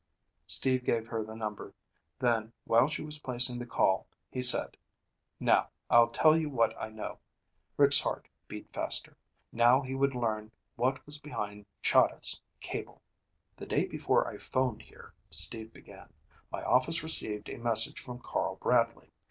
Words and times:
Steve 0.47 0.83
gave 0.83 1.05
her 1.05 1.23
the 1.23 1.35
number. 1.35 1.75
Then, 2.17 2.53
while 2.63 2.89
she 2.89 3.03
was 3.03 3.19
placing 3.19 3.59
the 3.59 3.67
call, 3.67 4.07
he 4.31 4.41
said, 4.41 4.75
"Now, 5.39 5.69
I'll 5.91 6.09
tell 6.09 6.35
you 6.35 6.49
what 6.49 6.73
I 6.81 6.89
know." 6.89 7.19
Rick's 7.77 8.01
heart 8.01 8.27
beat 8.47 8.67
faster. 8.73 9.15
Now 9.51 9.79
he 9.81 9.93
would 9.93 10.15
learn 10.15 10.51
what 10.75 11.05
was 11.05 11.19
behind 11.19 11.67
Chahda's 11.83 12.41
cable! 12.61 13.03
"The 13.55 13.67
day 13.67 13.85
before 13.85 14.27
I 14.27 14.39
phoned 14.39 14.81
here," 14.81 15.13
Steve 15.29 15.71
began, 15.71 16.11
"my 16.51 16.63
office 16.63 17.03
received 17.03 17.47
a 17.51 17.57
message 17.59 18.01
from 18.01 18.17
Carl 18.17 18.55
Bradley. 18.55 19.11